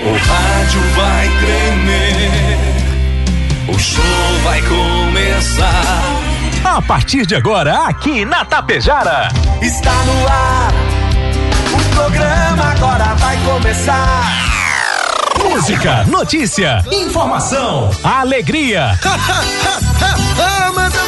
[0.00, 2.58] O rádio vai tremer,
[3.68, 4.04] o show
[4.44, 6.02] vai começar.
[6.64, 9.28] A partir de agora, aqui na Tapejara.
[9.60, 10.72] Está no ar,
[11.72, 14.22] o programa agora vai começar.
[15.50, 18.98] Música, notícia, informação, alegria.
[19.04, 21.07] ah, mas eu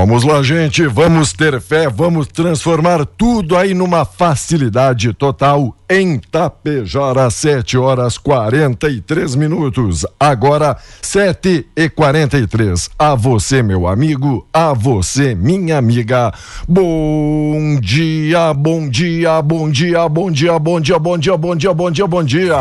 [0.00, 7.28] Vamos lá, gente, vamos ter fé, vamos transformar tudo aí numa facilidade total em Tapejara,
[7.28, 10.06] 7 horas 43 minutos.
[10.20, 12.90] Agora, 7 e 43.
[12.96, 16.32] A você, meu amigo, a você, minha amiga.
[16.68, 21.90] Bom dia, bom dia, bom dia, bom dia, bom dia, bom dia, bom dia, bom
[21.90, 22.56] dia, bom dia.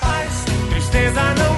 [0.00, 1.49] Paz, tristeza não.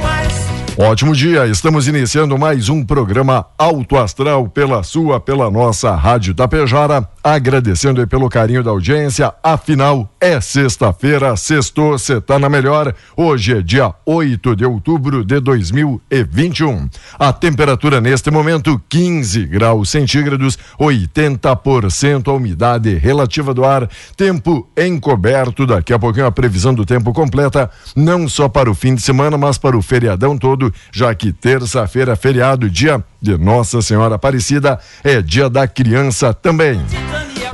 [0.79, 7.07] Ótimo dia, estamos iniciando mais um programa Alto Astral pela sua, pela nossa Rádio Tapejara,
[7.23, 13.61] agradecendo pelo carinho da audiência, afinal é sexta-feira, sextou, cê tá na melhor, hoje é
[13.61, 16.89] dia 8 de outubro de 2021.
[17.19, 25.67] A temperatura neste momento 15 graus centígrados, 80% a umidade relativa do ar, tempo encoberto,
[25.67, 29.37] daqui a pouquinho a previsão do tempo completa, não só para o fim de semana,
[29.37, 30.62] mas para o feriadão todo,
[30.93, 36.81] já que terça-feira, feriado, dia de Nossa Senhora Aparecida, é dia da criança também.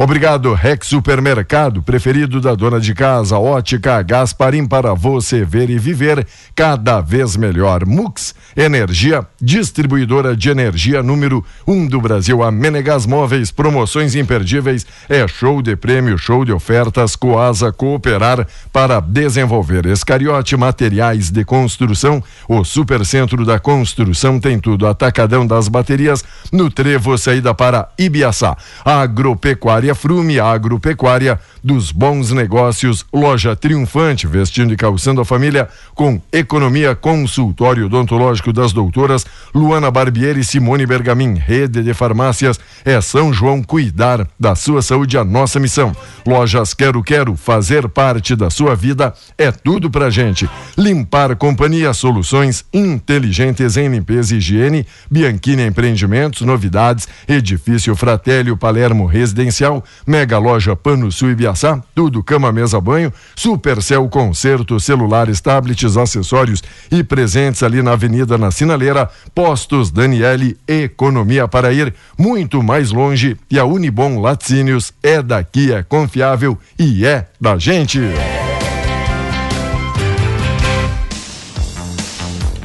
[0.00, 6.24] Obrigado, Rex Supermercado, preferido da dona de casa, ótica Gasparim para você ver e viver
[6.54, 7.84] cada vez melhor.
[7.84, 15.26] Mux Energia, distribuidora de energia número um do Brasil, a Menegas Móveis, promoções imperdíveis, é
[15.26, 22.62] show de prêmio, show de ofertas, Coasa Cooperar para desenvolver Escariote Materiais de Construção, o
[22.62, 28.56] Supercentro da Construção tem tudo, atacadão das baterias, no Trevo, saída para Ibiaçá.
[28.84, 36.94] Agropecuária Frume, agropecuária dos bons negócios, loja triunfante, vestindo e calçando a família com economia,
[36.94, 43.62] consultório odontológico das doutoras Luana Barbieri e Simone Bergamin, rede de farmácias, é São João
[43.62, 45.94] cuidar da sua saúde, a nossa missão.
[46.26, 50.48] Lojas Quero Quero, fazer parte da sua vida é tudo pra gente.
[50.76, 59.77] Limpar Companhia, soluções inteligentes em limpeza e higiene, Bianchini Empreendimentos, novidades, Edifício Fratélio Palermo Residencial,
[60.06, 67.02] Mega Loja Pano Sul Ibiaçá, tudo cama, mesa, banho, Supercel Concerto, celulares, tablets, acessórios e
[67.02, 73.58] presentes ali na Avenida na Sinaleira, Postos Daniele, Economia para ir muito mais longe e
[73.58, 78.00] a Unibom Laticínios é daqui, é confiável e é da gente.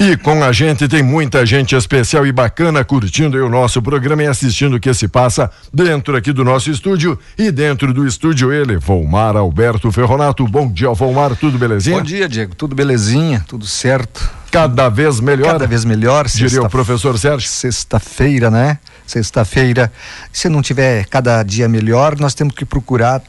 [0.05, 4.27] E com a gente tem muita gente especial e bacana curtindo o nosso programa e
[4.27, 8.75] assistindo o que se passa dentro aqui do nosso estúdio e dentro do estúdio ele,
[8.75, 10.45] Volmar Alberto Ferronato.
[10.45, 11.95] Bom dia, Volmar, tudo belezinha?
[11.95, 14.29] Bom dia, Diego, tudo belezinha, tudo certo.
[14.51, 15.53] Cada vez melhor.
[15.53, 16.27] Cada vez melhor.
[16.27, 17.47] Diria o professor Sérgio.
[17.47, 18.79] Sexta-feira, né?
[19.07, 19.89] Sexta-feira.
[20.33, 23.23] Se não tiver cada dia melhor, nós temos que procurar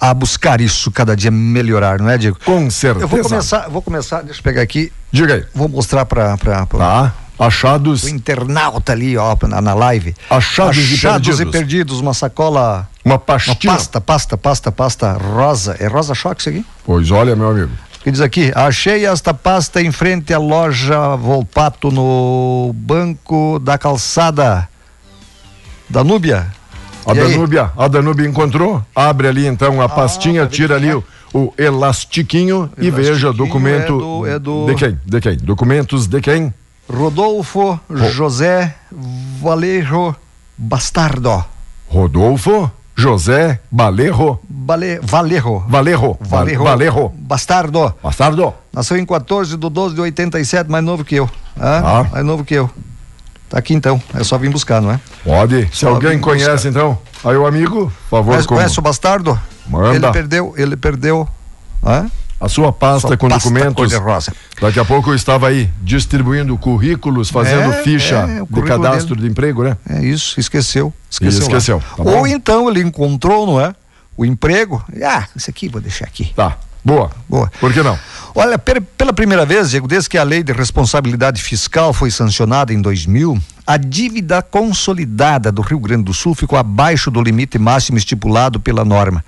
[0.00, 2.38] a buscar isso cada dia melhorar, não é, Diego?
[2.44, 3.04] Com certeza.
[3.04, 4.92] Eu vou começar, vou começar, deixa eu pegar aqui.
[5.10, 5.44] Diga aí.
[5.54, 7.14] Vou mostrar para Tá.
[7.38, 8.04] Achados.
[8.04, 10.14] o internauta ali, ó, na, na live.
[10.30, 11.40] Achados e Achados perdidos.
[11.40, 13.56] e perdidos, uma sacola, Uma uma pastinha.
[13.74, 15.76] pasta, pasta, pasta, pasta rosa.
[15.78, 16.64] É rosa choque isso aqui?
[16.84, 17.70] Pois olha, meu amigo.
[18.02, 24.66] Que diz aqui, achei esta pasta em frente à loja Volpato no banco da calçada
[25.90, 26.46] Danúbia.
[27.06, 27.32] A E aí?
[27.32, 31.38] Danúbia, a Danúbia encontrou, abre ali então a pastinha, tá vendo tira ali como o,
[31.38, 35.00] o elastiquinho e veja Elastiquinho documento é do- é do- de quem?
[35.06, 35.36] De quem?
[35.36, 36.52] Documentos de quem?
[36.92, 37.78] Rodolfo
[38.12, 38.74] José
[39.40, 40.16] Valerro
[40.58, 41.44] Bastardo.
[41.88, 45.64] Rodolfo José Balerro Bale, Valerro.
[45.68, 46.64] Valerro Valerro.
[46.64, 47.94] Valerro Bastardo.
[48.02, 48.54] Bastardo.
[48.72, 51.28] Nasceu em 14 de 12 de 87, mais novo que eu.
[51.58, 52.06] Ah, Ah.
[52.10, 52.70] Mais novo que eu.
[53.48, 55.00] Tá aqui então, é só vir buscar, não é?
[55.22, 55.68] Pode.
[55.68, 56.68] Se Só alguém conhece buscar.
[56.68, 59.40] então, aí o amigo, por favor, como conhece o Bastardo?
[59.68, 59.94] Manda.
[59.94, 61.28] Ele perdeu, ele perdeu.
[62.40, 63.92] a sua pasta Sua com pasta documentos.
[64.60, 69.26] Daqui a pouco eu estava aí distribuindo currículos, fazendo É, ficha é, de cadastro de
[69.26, 69.76] emprego, né?
[69.88, 70.92] É isso, esqueceu.
[71.08, 71.42] Esqueceu.
[71.42, 72.02] esqueceu, tá?
[72.02, 73.74] Ou então ele encontrou, não é?
[74.16, 74.84] O emprego.
[75.04, 76.32] Ah, isso aqui vou deixar aqui.
[76.34, 76.56] Tá.
[76.86, 77.10] Boa.
[77.28, 77.50] Boa.
[77.58, 77.98] Por que não?
[78.32, 82.72] Olha, per- pela primeira vez, Diego, desde que a lei de responsabilidade fiscal foi sancionada
[82.72, 83.36] em 2000,
[83.66, 88.84] a dívida consolidada do Rio Grande do Sul ficou abaixo do limite máximo estipulado pela
[88.84, 89.24] norma,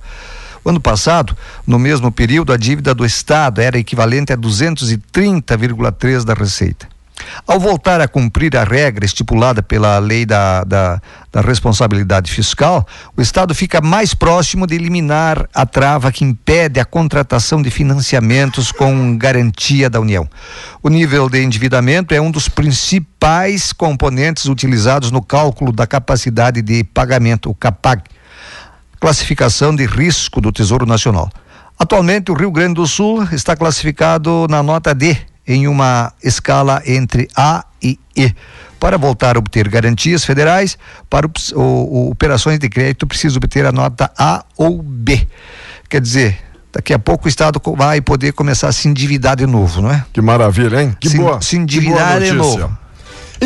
[0.64, 6.32] O ano passado, no mesmo período, a dívida do Estado era equivalente a 230,3% da
[6.32, 6.94] receita.
[7.46, 11.00] Ao voltar a cumprir a regra estipulada pela lei da, da,
[11.30, 16.84] da responsabilidade fiscal, o Estado fica mais próximo de eliminar a trava que impede a
[16.84, 20.28] contratação de financiamentos com garantia da União.
[20.82, 26.84] O nível de endividamento é um dos principais componentes utilizados no cálculo da capacidade de
[26.84, 28.02] pagamento, o CAPAG
[29.04, 31.30] classificação de risco do Tesouro Nacional.
[31.78, 35.14] Atualmente, o Rio Grande do Sul está classificado na nota D,
[35.46, 38.32] em uma escala entre A e E.
[38.80, 40.78] Para voltar a obter garantias federais,
[41.10, 45.28] para operações de crédito, precisa obter a nota A ou B.
[45.90, 46.38] Quer dizer,
[46.72, 50.02] daqui a pouco o Estado vai poder começar a se endividar de novo, não é?
[50.14, 50.96] Que maravilha, hein?
[50.98, 51.42] Que Se- boa.
[51.42, 52.78] se endividar boa de novo.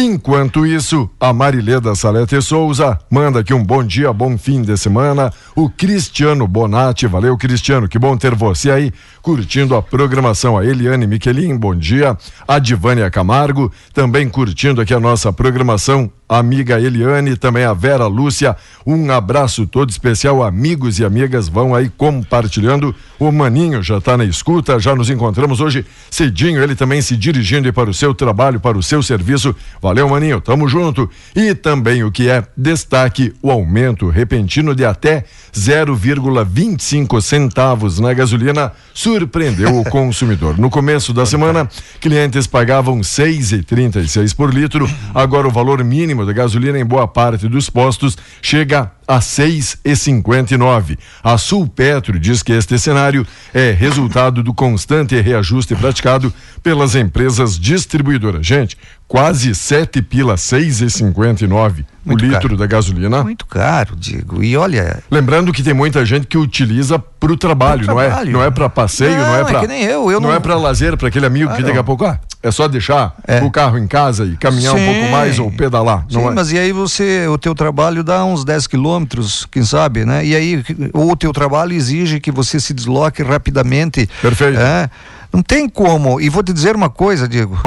[0.00, 5.32] Enquanto isso, a Marileda Salete Souza manda aqui um bom dia, bom fim de semana.
[5.56, 10.56] O Cristiano Bonatti, valeu Cristiano, que bom ter você aí curtindo a programação.
[10.56, 12.16] A Eliane Miquelin, bom dia.
[12.46, 16.08] A Divânia Camargo, também curtindo aqui a nossa programação.
[16.28, 18.54] A amiga Eliane, também a Vera Lúcia.
[18.86, 22.94] Um abraço todo especial, amigos e amigas vão aí compartilhando.
[23.18, 27.72] O Maninho já está na escuta, já nos encontramos hoje cedinho, ele também se dirigindo
[27.72, 29.54] para o seu trabalho, para o seu serviço.
[29.80, 31.08] Valeu, Maninho, tamo junto.
[31.34, 35.24] E também o que é destaque, o aumento repentino de até
[35.54, 40.58] 0,25 centavos na gasolina surpreendeu o consumidor.
[40.58, 41.68] No começo da semana,
[42.00, 44.88] clientes pagavam 6,36 por litro.
[45.14, 50.98] Agora o valor mínimo da gasolina em boa parte dos postos chega a 6,59.
[51.22, 56.32] A Sulpetro diz que este cenário é resultado do constante reajuste praticado
[56.62, 58.46] pelas empresas distribuidoras.
[58.46, 58.76] Gente,
[59.08, 62.56] quase 7 pila 6,59 o Muito litro caro.
[62.56, 63.22] da gasolina.
[63.22, 64.42] Muito caro, Diego.
[64.42, 68.24] E olha, Lembrando que tem muita gente que utiliza pro trabalho, Pro não é?
[68.24, 70.34] Não é para passeio, não, Não, é é para que nem eu, eu não, não-
[70.36, 71.80] é para lazer, para aquele amigo Ah, que daqui não.
[71.82, 73.42] a pouco ah, é só deixar É.
[73.42, 74.86] o carro em casa e caminhar um Sim.
[74.86, 76.34] pouco mais ou pedalar, Sim, não é?
[76.34, 80.24] mas e aí você, o teu trabalho dá uns 10 quilômetros, quem sabe, né?
[80.24, 84.08] E aí, ou o teu trabalho exige que você se desloque rapidamente.
[84.22, 84.58] Perfeito.
[84.58, 84.88] É,
[85.32, 86.18] não tem como.
[86.20, 87.58] E vou te dizer uma coisa, Diego.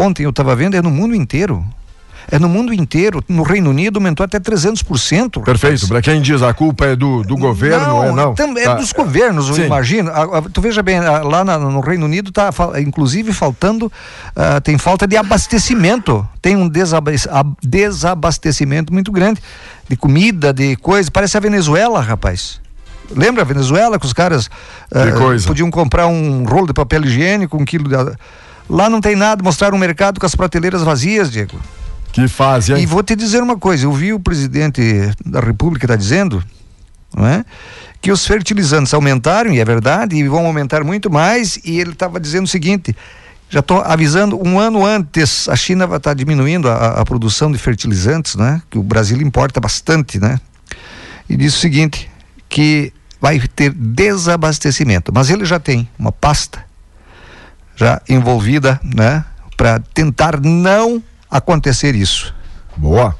[0.00, 1.64] Ontem eu estava vendo, é no mundo inteiro.
[2.32, 3.24] É no mundo inteiro.
[3.28, 5.42] No Reino Unido aumentou até 300%.
[5.42, 5.88] Perfeito.
[5.88, 8.34] Para quem diz a culpa é do, do governo, não, é não.
[8.56, 8.74] É Tá.
[8.74, 9.64] dos governos, eu Sim.
[9.66, 10.10] imagino.
[10.10, 13.90] Ah, ah, Tu veja bem, ah, lá na- no Reino Unido está inclusive faltando,
[14.36, 16.26] ah, tem falta de abastecimento.
[16.40, 19.40] Tem um desaba- ab- desabastecimento muito grande
[19.88, 21.10] de comida, de coisa.
[21.10, 22.60] Parece a Venezuela, rapaz.
[23.14, 24.48] Lembra a Venezuela que os caras
[24.94, 25.00] ah,
[25.46, 27.96] podiam comprar um rolo de papel higiênico, um quilo de.
[28.70, 31.58] Lá não tem nada, mostraram um mercado com as prateleiras vazias, Diego.
[32.12, 32.86] Que fase, E hein?
[32.86, 34.80] vou te dizer uma coisa, eu vi o presidente
[35.26, 36.42] da República está dizendo,
[37.14, 37.44] não é?
[38.00, 42.18] Que os fertilizantes aumentaram, e é verdade, e vão aumentar muito mais, e ele estava
[42.20, 42.96] dizendo o seguinte,
[43.48, 47.58] já estou avisando um ano antes, a China vai estar diminuindo a, a produção de
[47.58, 48.62] fertilizantes, né?
[48.70, 50.40] Que o Brasil importa bastante, né?
[51.28, 52.08] E disse o seguinte,
[52.48, 56.64] que vai ter desabastecimento, mas ele já tem uma pasta
[57.80, 59.24] já envolvida, né,
[59.56, 62.34] para tentar não acontecer isso.
[62.76, 63.16] Boa.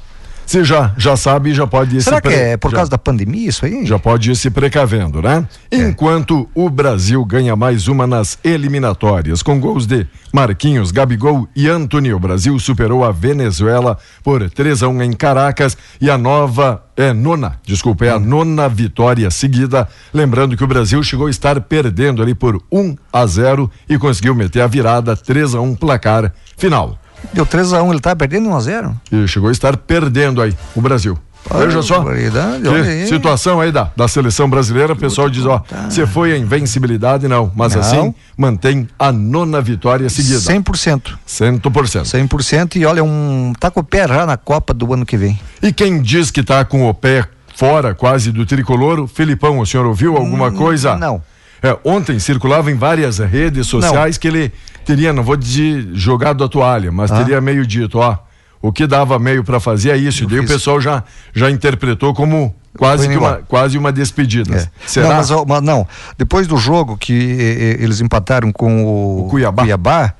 [0.50, 2.90] Você já, já sabe, já pode ir Será se que pre- é por já- causa
[2.90, 3.87] da pandemia isso aí?
[3.87, 5.47] Já pode ir se precavendo, né?
[5.71, 5.76] É.
[5.76, 12.12] Enquanto o Brasil ganha mais uma nas eliminatórias, com gols de Marquinhos, Gabigol e Antony.
[12.12, 17.12] O Brasil superou a Venezuela por 3 a 1 em Caracas e a nova é
[17.12, 19.87] nona, desculpa, é a nona vitória seguida.
[20.12, 24.35] Lembrando que o Brasil chegou a estar perdendo ali por 1 a 0 e conseguiu
[24.35, 26.99] meter a virada 3 a 1 placar final.
[27.33, 28.95] Deu 3x1, ele tá perdendo 1x0.
[29.12, 31.19] E chegou a estar perdendo aí o Brasil.
[31.59, 32.05] Veja só.
[32.05, 37.27] Que situação aí da, da seleção brasileira, o pessoal diz, ó, você foi a invencibilidade,
[37.29, 37.81] não, mas Não.
[37.81, 40.39] assim mantém a nona vitória seguida.
[40.39, 41.15] 100%.
[41.27, 42.29] 100%.
[42.29, 45.39] 100% e olha, um tá com o pé já na Copa do ano que vem.
[45.62, 49.67] E quem diz que tá com o pé fora quase do tricolor, o Felipão, o
[49.67, 50.95] senhor ouviu alguma coisa?
[50.95, 51.23] Hum, não.
[51.62, 54.52] É, ontem circulava em várias redes sociais que ele
[54.85, 57.19] teria, não vou dizer jogado a toalha, mas Ah.
[57.19, 58.17] teria meio dito, ó,
[58.62, 60.25] o que dava meio para fazer é isso.
[60.25, 61.02] e daí o pessoal já,
[61.35, 64.57] já interpretou como quase, que uma, quase uma despedida.
[64.57, 64.69] É.
[64.87, 65.09] Será?
[65.09, 65.87] Não, mas, mas não,
[66.17, 70.14] depois do jogo que eh, eles empataram com o, O Cuiabá.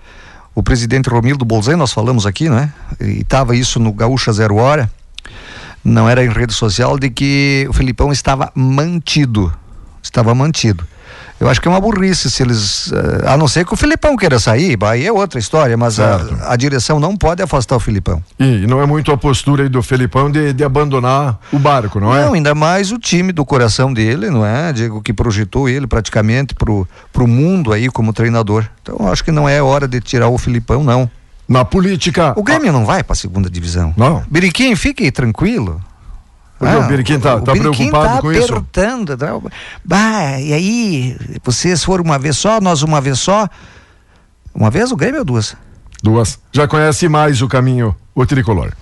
[0.55, 2.73] o presidente Romildo Bolzan, nós falamos aqui, né?
[3.01, 4.91] E estava isso no Gaúcha Zero Hora,
[5.83, 9.53] não era em rede social, de que o Felipão estava mantido.
[10.03, 10.85] Estava mantido.
[11.41, 12.93] Eu acho que é uma burrice se eles.
[12.93, 16.21] eh, a não ser que o Filipão queira sair, aí é outra história, mas a,
[16.49, 18.23] a direção não pode afastar o Filipão.
[18.39, 22.15] E, não é muito a postura aí do Felipão de, de abandonar o barco, não
[22.15, 22.27] é?
[22.27, 24.71] Não, ainda mais o time do coração dele, não é?
[24.71, 28.67] Diego, que projetou ele praticamente pro, pro mundo aí como treinador.
[28.83, 31.11] Então eu acho que não é hora de tirar o Filipão, não.
[31.49, 32.33] Na política.
[32.37, 33.93] O Grêmio não vai pra segunda divisão.
[33.97, 34.23] Não.
[34.31, 35.81] Biriquim, fique tranquilo.
[36.61, 38.53] Porque o Biriquim tá- o tá Biriquim preocupado tá com isso?
[38.55, 39.29] apertando, tá?
[39.83, 43.49] Bah, e aí, vocês foram uma vez só, nós uma vez só.
[44.55, 45.57] Uma vez o Grêmio ou duas?
[46.03, 46.39] Duas.
[46.53, 48.73] Já conhece mais o caminho, o tricolor.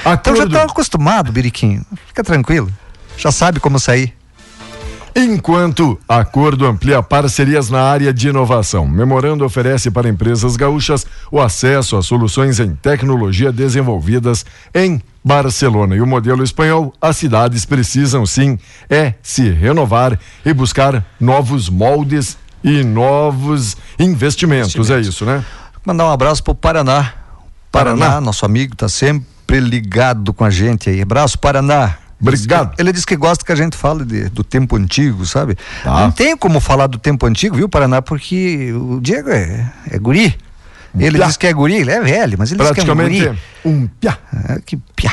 [0.00, 1.80] Então já Acordo- tá acostumado, Biriquim.
[2.08, 2.68] Fica tranquilo.
[3.16, 4.12] Já sabe como sair.
[5.14, 11.96] Enquanto acordo amplia parcerias na área de inovação, memorando oferece para empresas gaúchas o acesso
[11.96, 15.94] a soluções em tecnologia desenvolvidas em Barcelona.
[15.94, 18.58] E o modelo espanhol, as cidades precisam sim
[18.88, 24.90] é se renovar e buscar novos moldes e novos investimentos.
[24.90, 25.44] É isso, né?
[25.84, 27.12] Mandar um abraço pro Paraná.
[27.70, 28.20] Paraná, Paraná.
[28.22, 31.02] nosso amigo, tá sempre ligado com a gente aí.
[31.02, 31.96] Abraço, Paraná.
[32.20, 32.74] Obrigado.
[32.78, 35.56] Ele diz que gosta que a gente fale de- do tempo antigo, sabe?
[35.84, 36.00] Tá.
[36.00, 38.00] Não tem como falar do tempo antigo, viu, Paraná?
[38.02, 40.34] Porque o Diego é, é guri.
[40.98, 43.38] Ele diz que é guri, ele é velho, mas ele diz que é um guri.
[43.64, 44.18] um piá.
[44.32, 45.12] Ah, que piá.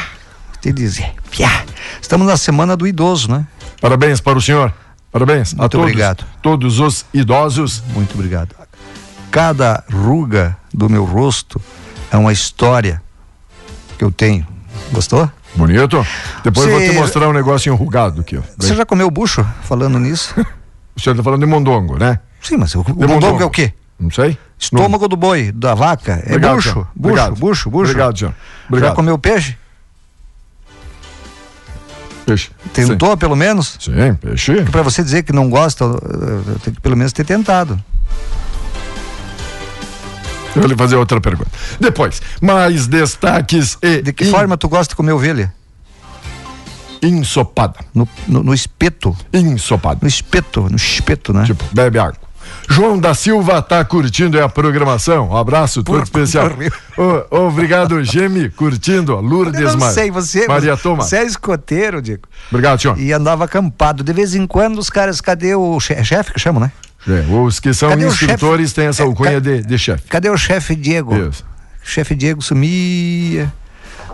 [0.61, 1.63] Te dizer, piá.
[2.01, 3.45] Estamos na semana do idoso, né?
[3.81, 4.73] Parabéns para o senhor.
[5.11, 6.25] Parabéns a Muito todos, obrigado.
[6.41, 7.83] todos os idosos.
[7.93, 8.55] Muito obrigado.
[9.31, 11.61] Cada ruga do meu rosto
[12.11, 13.01] é uma história
[13.97, 14.45] que eu tenho.
[14.91, 15.29] Gostou?
[15.55, 16.05] Bonito.
[16.43, 18.39] Depois vou Você- te mostrar um negócio enrugado aqui.
[18.57, 20.33] Você já comeu bucho falando nisso?
[20.97, 22.21] O senhor está falando de mondongo, né?
[22.41, 23.73] Sim, mas o, o De mondongo é o quê?
[23.99, 24.37] Não sei.
[24.57, 26.13] Estômago do boi, da vaca.
[26.25, 26.87] É Obrigado, bucho, senhor.
[26.95, 27.35] bucho, Obrigado.
[27.35, 27.91] bucho, bucho.
[27.91, 28.31] Obrigado, senhor.
[28.31, 28.95] Já Obrigado.
[28.95, 29.57] comeu peixe?
[32.25, 32.49] Peixe.
[32.73, 33.77] Tentou, pelo menos?
[33.79, 34.63] Sim, Sim, peixe.
[34.63, 35.85] Para você dizer que não gosta,
[36.63, 37.81] tem que pelo menos ter tentado.
[40.55, 41.51] Eu vou lhe fazer outra pergunta.
[41.79, 45.53] Depois, mais destaques e De que in- forma tu gosta de comer ovelha?
[47.03, 47.75] ensopada.
[47.93, 49.15] No, no, no espeto.
[49.31, 49.99] Ensopada.
[50.01, 51.43] No espeto, no espeto, né?
[51.45, 52.17] Tipo, bebe água.
[52.69, 55.29] João da Silva tá curtindo aí a programação.
[55.29, 56.49] Um abraço todo especial.
[57.31, 59.15] Ô, obrigado, Gemi, curtindo.
[59.15, 61.03] Lourdes Eu não Mar- sei, você, Maria Toma.
[61.03, 62.23] você é escoteiro, Diego.
[62.49, 62.99] Obrigado, senhor.
[62.99, 64.03] E andava acampado.
[64.03, 66.71] De vez em quando os caras, cadê o che- chefe que chama, né?
[67.07, 70.03] É, os que são Cadê instrutores têm essa É, alcunha ca- de, de chefe.
[70.09, 71.15] Cadê o chefe Diego?
[71.15, 71.43] Isso.
[71.83, 73.53] O chefe Diego sumia.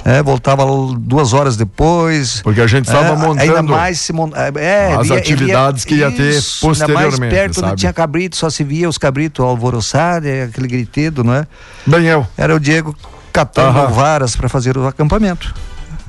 [0.03, 0.63] É, voltava
[0.97, 2.41] duas horas depois.
[2.41, 4.31] Porque a gente estava É, montando Ainda mais se mon...
[4.57, 7.67] é, as via- atividades que ia ter Isso, Ainda mais posteriormente, perto sabe?
[7.67, 11.45] não tinha cabrito, só se via os cabritos alvoroçados, é, aquele gritedo, não é?
[11.85, 12.25] bem eu.
[12.35, 12.95] Era o Diego
[13.31, 13.87] catando Aham.
[13.91, 15.53] varas para fazer o acampamento.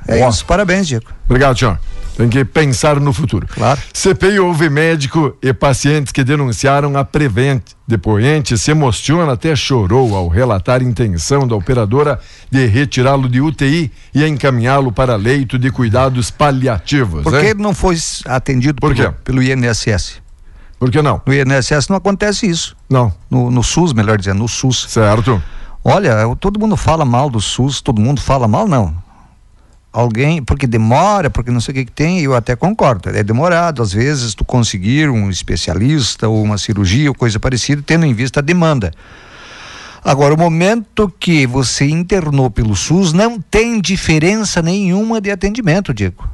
[0.08, 0.28] É Ó.
[0.28, 1.06] isso, parabéns, Diego.
[1.26, 1.78] Obrigado, senhor.
[2.16, 3.46] Tem que pensar no futuro.
[3.46, 3.80] Claro.
[3.92, 7.62] CPI houve médico e pacientes que denunciaram a Prevent.
[7.86, 13.90] Depoente se emociona, até chorou ao relatar a intenção da operadora de retirá-lo de UTI
[14.14, 17.22] e encaminhá-lo para leito de cuidados paliativos.
[17.22, 17.50] Por que hein?
[17.50, 20.22] ele não foi atendido Por pelo, pelo INSS?
[20.78, 21.20] Por que não?
[21.24, 22.76] No INSS não acontece isso.
[22.88, 23.12] Não.
[23.30, 24.86] No, no SUS, melhor dizendo, no SUS.
[24.88, 25.42] Certo.
[25.84, 28.94] Olha, todo mundo fala mal do SUS, todo mundo fala mal, não.
[29.92, 33.10] Alguém, porque demora, porque não sei o que, que tem, eu até concordo.
[33.10, 38.06] É demorado, às vezes, tu conseguir um especialista ou uma cirurgia ou coisa parecida, tendo
[38.06, 38.90] em vista a demanda.
[40.04, 46.28] Agora, o momento que você internou pelo SUS, não tem diferença nenhuma de atendimento, Diego.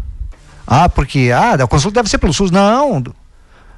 [0.66, 2.50] Ah, porque ah, a consulta deve ser pelo SUS.
[2.50, 3.14] Não, não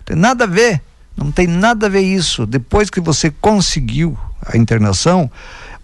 [0.05, 0.81] tem nada a ver.
[1.17, 2.47] Não tem nada a ver isso.
[2.47, 5.31] Depois que você conseguiu a internação,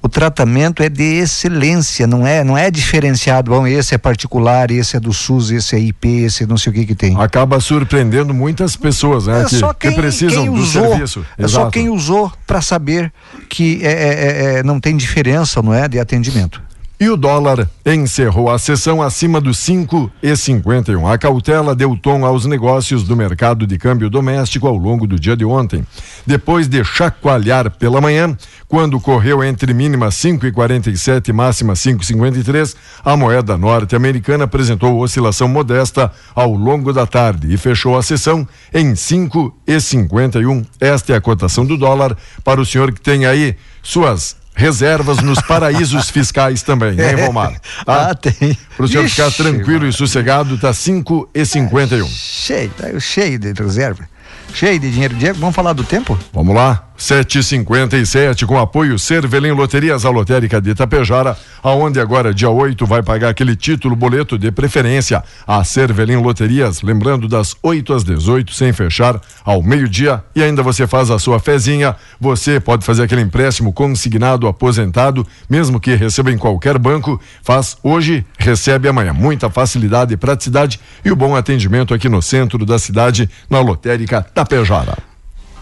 [0.03, 4.97] o tratamento é de excelência, não é, não é diferenciado, bom, esse é particular, esse
[4.97, 7.21] é do SUS, esse é IP, esse não sei o que que tem.
[7.21, 9.43] Acaba surpreendendo muitas pessoas, né?
[9.43, 11.27] É que, só quem, que precisam quem usou, do serviço.
[11.37, 11.65] É Exato.
[11.65, 13.13] só quem usou para saber
[13.49, 16.63] que é, é, é, é, não tem diferença, não é, de atendimento.
[16.99, 21.13] E o dólar encerrou a sessão acima dos 5,51.
[21.13, 25.37] A cautela deu tom aos negócios do mercado de câmbio doméstico ao longo do dia
[25.37, 25.87] de ontem.
[26.27, 28.35] Depois de chacoalhar pela manhã,
[28.67, 32.75] quando correu entre mínima 5,47 e máxima 5,53,
[33.05, 38.95] a moeda norte-americana apresentou oscilação modesta ao longo da tarde e fechou a sessão em
[38.95, 40.65] 5,51.
[40.81, 45.41] Esta é a cotação do dólar para o senhor que tem aí suas reservas nos
[45.43, 47.53] paraísos fiscais também, hein, Romar?
[47.85, 48.11] Tá?
[48.11, 48.59] Ah, tem.
[48.75, 49.91] Para o senhor ficar tranquilo mano.
[49.91, 52.05] e sossegado, tá 5 e 51.
[52.05, 54.09] É, cheio, tá cheio de reserva.
[54.55, 55.15] Cheio de dinheiro.
[55.15, 56.19] Diego, vamos falar do tempo?
[56.33, 56.86] Vamos lá.
[56.97, 63.29] 757 com apoio Cervelim Loterias, a lotérica de Itapejara, aonde agora dia 8 vai pagar
[63.29, 65.23] aquele título boleto de preferência.
[65.47, 70.87] A Cervelim Loterias, lembrando das 8 às 18 sem fechar ao meio-dia e ainda você
[70.87, 71.95] faz a sua fezinha.
[72.21, 78.25] Você pode fazer aquele empréstimo consignado aposentado, mesmo que receba em qualquer banco, faz hoje,
[78.39, 79.13] recebe amanhã.
[79.13, 84.23] Muita facilidade e praticidade e o bom atendimento aqui no centro da cidade, na lotérica
[84.23, 84.97] Tapejara.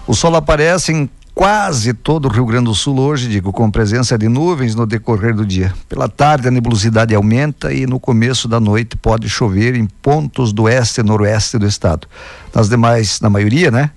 [0.07, 4.17] O sol aparece em quase todo o Rio Grande do Sul hoje, digo, com presença
[4.17, 5.75] de nuvens no decorrer do dia.
[5.89, 10.63] Pela tarde a nebulosidade aumenta e no começo da noite pode chover em pontos do
[10.65, 12.07] oeste e noroeste do estado.
[12.55, 13.91] Nas demais, na maioria, né?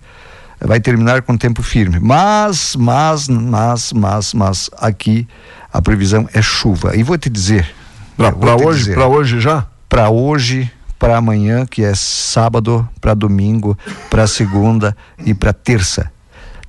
[0.59, 1.99] Vai terminar com tempo firme.
[1.99, 5.27] Mas, mas, mas, mas, mas, aqui
[5.71, 6.95] a previsão é chuva.
[6.95, 7.69] E vou te dizer.
[8.17, 9.67] Para hoje, para hoje já?
[9.87, 13.77] Para hoje, para amanhã, que é sábado, para domingo,
[14.09, 16.11] para segunda e para terça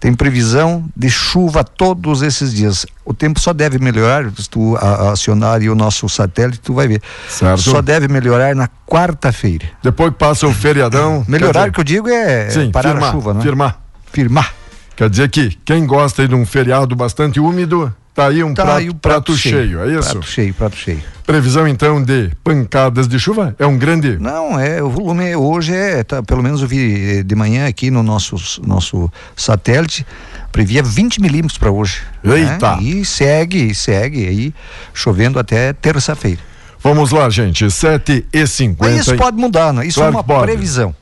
[0.00, 2.87] tem previsão de chuva todos esses dias.
[3.04, 7.02] O tempo só deve melhorar, se tu acionar o nosso satélite, tu vai ver.
[7.28, 7.62] Certo.
[7.62, 9.66] Só deve melhorar na quarta-feira.
[9.82, 11.24] Depois que passa o feriadão.
[11.28, 11.72] Melhorar, dizer...
[11.72, 13.40] que eu digo, é Sim, parar firmar, a chuva, né?
[13.40, 13.80] Firmar.
[14.12, 14.54] Firmar.
[14.96, 18.78] Quer dizer que quem gosta de um feriado bastante úmido, Tá aí um tá prato,
[18.78, 20.11] aí prato, prato cheio, cheio, é isso?
[20.11, 21.00] Prato cheio, prato cheio.
[21.24, 23.54] Previsão então de pancadas de chuva?
[23.57, 24.18] É um grande.
[24.18, 28.02] Não, é o volume hoje é, tá, pelo menos eu vi de manhã aqui no
[28.02, 30.04] nosso nosso satélite,
[30.50, 32.02] previa 20 milímetros para hoje.
[32.24, 32.40] Né?
[32.40, 32.74] Eita!
[32.78, 32.83] Né?
[32.83, 34.54] E segue, segue aí
[34.92, 36.40] chovendo até terça-feira.
[36.83, 39.87] Vamos lá, gente, 7 e 50 Mas isso pode mudar, né?
[39.87, 40.92] Isso é claro é uma previsão.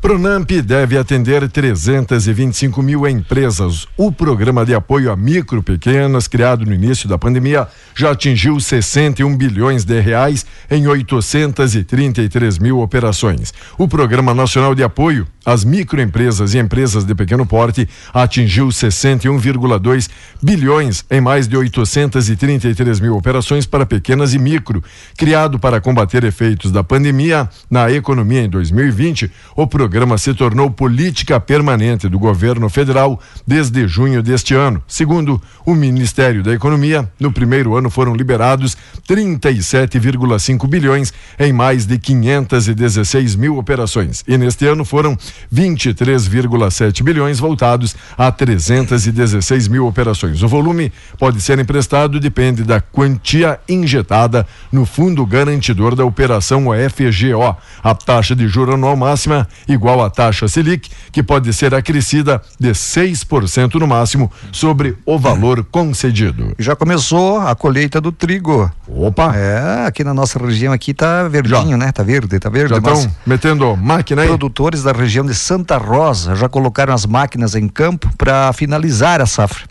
[0.00, 3.84] Pronamp deve atender 325 mil empresas.
[3.96, 9.36] O programa de apoio a micro pequenas, criado no início da pandemia, já atingiu 61
[9.36, 13.52] bilhões de reais em 833 mil operações.
[13.76, 20.08] O Programa Nacional de Apoio às Microempresas e Empresas de Pequeno Porte atingiu 61,2
[20.40, 24.84] bilhões em mais de 833 mil operações para pequenas e micro.
[25.16, 30.70] Criado para combater efeitos da pandemia na economia em 2020, o programa programa se tornou
[30.70, 34.82] política permanente do governo federal desde junho deste ano.
[34.86, 38.76] Segundo o Ministério da Economia, no primeiro ano foram liberados
[39.08, 44.22] 37,5 bilhões em mais de 516 mil operações.
[44.28, 45.16] E neste ano foram
[45.50, 50.42] 23,7 bilhões voltados a 316 mil operações.
[50.42, 57.56] O volume pode ser emprestado depende da quantia injetada no Fundo Garantidor da Operação OFGO.
[57.82, 62.42] A taxa de juro anual máxima e igual à taxa Selic, que pode ser acrescida
[62.58, 66.52] de 6% no máximo sobre o valor concedido.
[66.58, 68.70] Já começou a colheita do trigo.
[68.88, 69.34] Opa!
[69.36, 71.76] É, aqui na nossa região aqui tá verdinho, já.
[71.76, 71.92] né?
[71.92, 72.70] Tá verde, tá verde.
[72.70, 74.28] Já estão metendo máquina aí?
[74.28, 79.26] Produtores da região de Santa Rosa já colocaram as máquinas em campo para finalizar a
[79.26, 79.64] safra.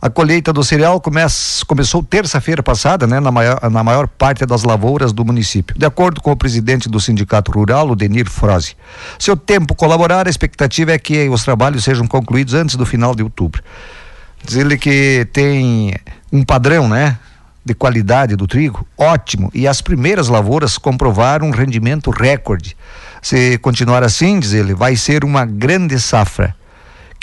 [0.00, 4.64] A colheita do cereal começa, começou terça-feira passada, né, na maior, na maior parte das
[4.64, 5.76] lavouras do município.
[5.78, 8.76] De acordo com o presidente do Sindicato Rural, o Denir Froze.
[9.18, 13.22] Seu tempo colaborar, a expectativa é que os trabalhos sejam concluídos antes do final de
[13.22, 13.62] outubro.
[14.44, 15.94] Diz ele que tem
[16.32, 17.18] um padrão, né?
[17.64, 19.50] de qualidade do trigo, ótimo.
[19.54, 22.76] E as primeiras lavouras comprovaram um rendimento recorde.
[23.22, 26.54] Se continuar assim, diz ele, vai ser uma grande safra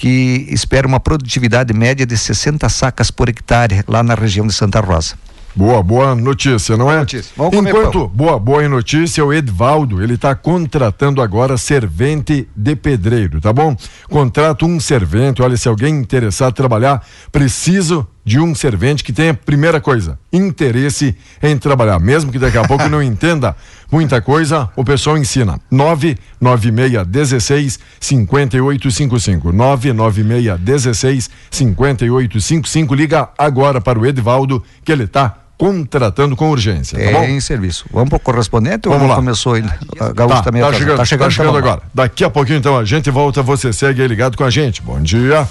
[0.02, 4.80] que espera uma produtividade média de 60 sacas por hectare lá na região de Santa
[4.80, 5.14] Rosa.
[5.56, 6.98] Boa, boa notícia, não é?
[6.98, 7.32] Notícia.
[7.38, 8.08] Vamos comer Enquanto pão.
[8.08, 13.76] boa, boa notícia, o Edvaldo, ele está contratando agora servente de pedreiro, tá bom?
[14.10, 19.34] Contrato um servente, olha, se alguém interessado em trabalhar, preciso de um servente que tenha,
[19.34, 23.56] primeira coisa, interesse em trabalhar, mesmo que daqui a pouco não entenda
[23.92, 25.60] muita coisa, o pessoal ensina.
[25.72, 29.52] 99616 5855.
[29.52, 32.94] 99616 5855.
[32.96, 37.24] Liga agora para o Edvaldo, que ele está contratando com urgência, tá É bom?
[37.24, 37.86] em serviço.
[37.94, 39.16] Vamos pro correspondente ou Vamos não lá.
[39.16, 39.78] começou ainda?
[40.00, 41.74] A Gaúcha Tá, também tá chegando, tá chegando, tá chegando vamos lá.
[41.74, 41.88] agora.
[41.94, 43.44] Daqui a pouquinho, então, a gente volta.
[43.44, 44.82] Você segue aí ligado com a gente.
[44.82, 45.48] Bom dia.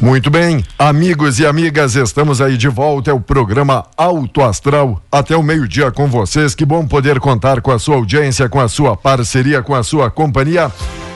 [0.00, 3.10] Muito bem, amigos e amigas, estamos aí de volta.
[3.10, 6.54] É o programa Alto Astral até o meio-dia com vocês.
[6.54, 10.08] Que bom poder contar com a sua audiência, com a sua parceria, com a sua
[10.08, 10.70] companhia.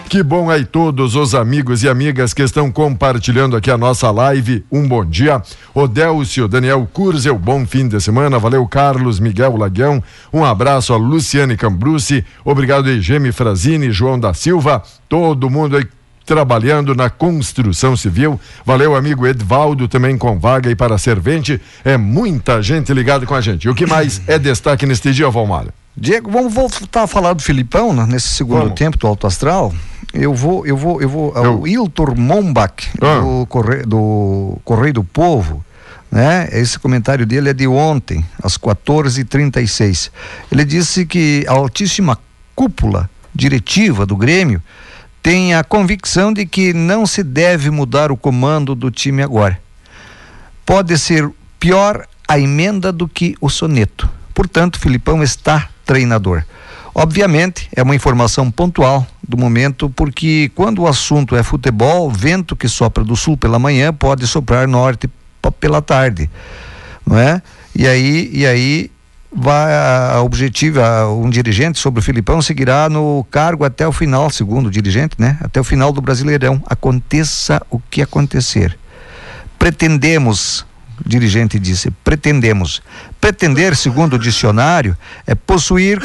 [0.08, 4.64] Que bom aí todos os amigos e amigas que estão compartilhando aqui a nossa live.
[4.70, 5.40] Um bom dia.
[5.72, 8.36] Odélcio, Daniel Curzel, bom fim de semana.
[8.36, 10.02] Valeu, Carlos, Miguel Laguião.
[10.32, 12.24] Um abraço a Luciane Cambrucci.
[12.44, 14.82] Obrigado, Egeme Frazini, João da Silva.
[15.08, 15.86] Todo mundo aí
[16.24, 18.40] trabalhando na construção civil.
[18.64, 21.60] Valeu, amigo Edvaldo, também com vaga e para servente.
[21.84, 23.68] É muita gente ligada com a gente.
[23.68, 25.66] O que mais é destaque neste dia, Valmar?
[25.96, 28.74] Diego, vamos voltar a falar do Filipão né, nesse segundo Vamos.
[28.74, 29.74] tempo do Alto Astral.
[30.14, 31.34] Eu vou, eu vou, eu vou.
[31.36, 33.20] Eu- O Hiltor Mombach, Ah.
[33.20, 35.62] do, Correio, do Correio do Povo,
[36.10, 36.48] né?
[36.52, 40.10] Esse comentário dele é de ontem, às 14h36.
[40.50, 42.18] Ele disse que a altíssima
[42.54, 44.62] cúpula diretiva do Grêmio
[45.22, 49.58] tem a convicção de que não se deve mudar o comando do time agora.
[50.66, 51.30] Pode ser
[51.60, 54.10] pior a emenda do que o soneto.
[54.34, 56.44] Portanto, Filipão está treinador.
[56.94, 62.68] Obviamente, é uma informação pontual do momento, porque quando o assunto é futebol, vento que
[62.68, 65.08] sopra do sul pela manhã pode soprar norte
[65.58, 66.30] pela tarde,
[67.06, 67.40] não é?
[67.74, 68.90] E aí, e aí
[69.34, 74.30] vai a, a objetiva, um dirigente sobre o Filipão seguirá no cargo até o final,
[74.30, 75.38] segundo o dirigente, né?
[75.40, 78.78] Até o final do Brasileirão, aconteça o que acontecer.
[79.58, 80.66] Pretendemos,
[81.04, 82.82] o dirigente disse, pretendemos.
[83.20, 86.02] Pretender, segundo o dicionário, é possuir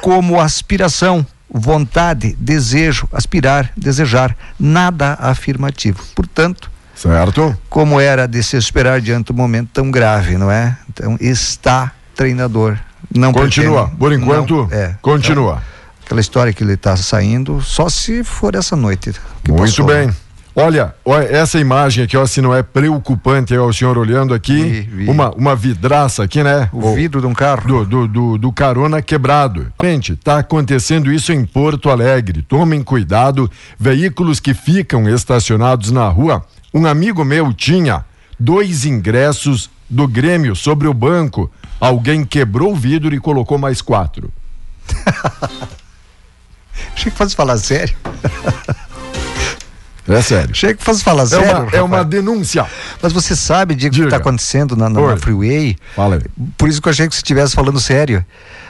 [0.00, 6.02] como aspiração, vontade, desejo, aspirar, desejar, nada afirmativo.
[6.14, 7.56] Portanto, Certo?
[7.68, 10.76] como era de se esperar diante do momento tão grave, não é?
[10.88, 12.78] Então, está treinador.
[13.14, 13.82] Não Continua.
[13.82, 14.94] pretende- Por enquanto, não- é.
[15.02, 15.52] continua.
[15.54, 15.62] Então,
[16.06, 19.12] aquela história que ele está saindo, só se for essa noite.
[19.48, 20.06] Muito passou, bem.
[20.08, 20.14] né?
[20.56, 24.54] Olha, olha, essa imagem aqui, ó, se não é preocupante, ó, o senhor olhando aqui,
[24.62, 25.10] Vi, vi.
[25.10, 26.68] Uma, uma vidraça aqui, né?
[26.72, 27.66] O vidro de um carro.
[27.66, 29.66] do, do, do, do carona quebrado.
[29.82, 32.40] Gente, tá acontecendo isso em Porto Alegre.
[32.42, 33.50] Tomem cuidado.
[33.76, 36.44] Veículos que ficam estacionados na rua.
[36.72, 38.04] Um amigo meu tinha
[38.38, 41.50] dois ingressos do Grêmio sobre o banco.
[41.80, 44.32] Alguém quebrou o vidro e colocou mais quatro.
[46.94, 47.94] Achei que fosse falar sério.
[50.06, 50.50] É sério.
[50.50, 51.62] Achei que fosse falar É sério.
[51.62, 52.66] uma, é uma denúncia.
[53.00, 55.76] Mas você sabe, Diego, o que está acontecendo na, na, na Freeway?
[55.96, 56.22] Fala aí.
[56.58, 58.24] Por isso que eu achei que você estivesse falando sério.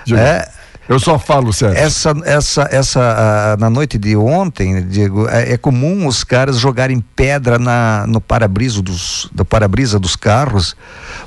[0.05, 0.20] Diga.
[0.20, 0.48] É,
[0.88, 1.77] Eu só falo sério.
[1.79, 7.59] essa, essa, essa, na noite de ontem, Diego, é, é comum os caras jogarem pedra
[7.59, 10.77] na, no para-brisa dos, do para-brisa dos carros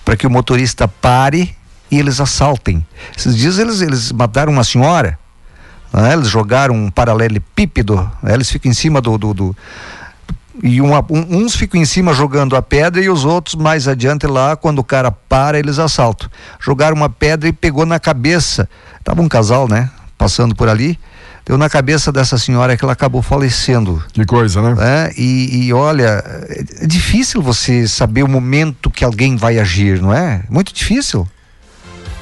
[0.05, 1.55] para que o motorista pare
[1.89, 2.85] e eles assaltem.
[3.17, 5.17] Esses dias eles, eles mataram uma senhora,
[5.91, 6.13] né?
[6.13, 8.33] eles jogaram um paralelepípedo, né?
[8.35, 9.17] eles ficam em cima do.
[9.17, 9.55] do, do-
[10.63, 14.25] e uma- um- uns ficam em cima jogando a pedra e os outros mais adiante
[14.27, 16.29] lá, quando o cara para, eles assaltam.
[16.59, 18.67] Jogaram uma pedra e pegou na cabeça.
[19.03, 19.89] Tava um casal, né?
[20.17, 20.99] Passando por ali.
[21.45, 24.03] Deu na cabeça dessa senhora que ela acabou falecendo.
[24.11, 24.73] Que coisa, né?
[24.75, 25.11] Né?
[25.17, 30.13] E, e olha, é é difícil você saber o momento que alguém vai agir, não
[30.13, 30.43] é?
[30.49, 31.25] Muito difícil.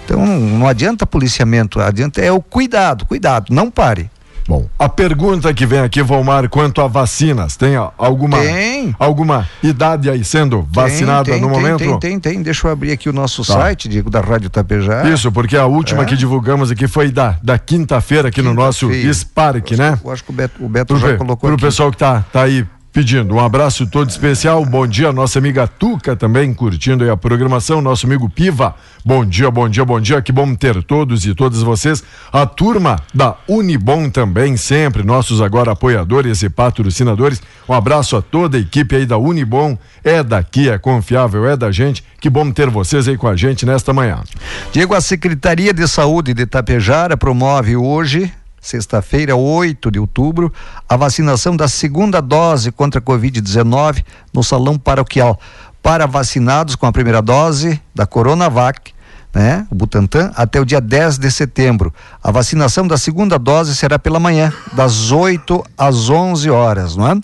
[0.03, 4.11] Então não adianta policiamento, adianta é o cuidado, cuidado, não pare.
[4.47, 8.95] Bom, a pergunta que vem aqui, Valmar, quanto a vacinas, tem alguma Tem.
[8.99, 11.79] alguma idade aí sendo vacinada tem, no tem, momento?
[11.79, 12.43] Tem, tem, tem.
[12.43, 13.53] Deixa eu abrir aqui o nosso Tá.
[13.53, 15.03] site, Diego, da Rádio Tapejá.
[15.09, 16.05] Isso, porque a última É.
[16.05, 18.87] que divulgamos aqui foi da, da quinta-feira aqui no nosso.
[19.11, 19.97] Spark, né?
[20.03, 21.63] Eu acho que o Beto, o Beto Pro, já colocou pro aqui.
[21.65, 24.65] pessoal que tá, tá aí pedindo um abraço todo especial.
[24.65, 27.81] Bom dia, nossa amiga Tuca também curtindo a programação.
[27.81, 28.73] Nosso amigo Piva.
[29.03, 30.21] Bom dia, bom dia, bom dia.
[30.21, 32.01] Que bom ter todos e todas vocês.
[32.31, 37.41] A turma da Unibom também, sempre, nossos agora apoiadores e patrocinadores.
[37.67, 39.77] Um abraço a toda a equipe aí da Unibom.
[40.01, 42.01] É daqui, é confiável, é da gente.
[42.21, 44.23] Que bom ter vocês aí com a gente nesta manhã.
[44.71, 48.31] Diego, a Secretaria de Saúde de Itapejara promove hoje
[48.65, 50.51] sexta-feira, 8 de outubro,
[50.89, 55.39] a vacinação da segunda dose contra a Covid-19 no salão paroquial.
[55.83, 58.91] Para vacinados com a primeira dose da Coronavac,
[59.33, 61.93] né, o Butantan, até o dia 10 de setembro.
[62.23, 67.15] A vacinação da segunda dose será pela manhã, das 8 às 11 horas, não é?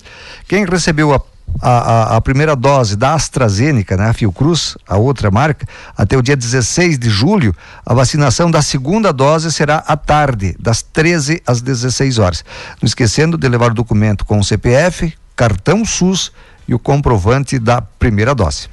[0.48, 1.20] Quem recebeu a
[1.60, 6.22] a, a, a, primeira dose da AstraZeneca, né, a Fiocruz, a outra marca, até o
[6.22, 11.62] dia 16 de julho, a vacinação da segunda dose será à tarde, das 13 às
[11.62, 12.46] 16 horas.
[12.82, 16.32] Não esquecendo de levar o documento com o CPF, cartão SUS
[16.68, 18.68] e o comprovante da primeira dose.